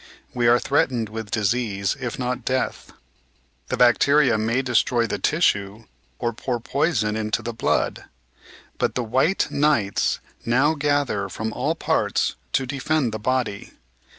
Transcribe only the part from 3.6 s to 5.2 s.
The bacteria may destroy the